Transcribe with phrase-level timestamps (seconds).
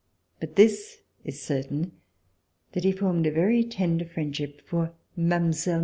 [0.39, 1.91] But this is certain,
[2.71, 5.53] that he formed a very tender friendship for Mile.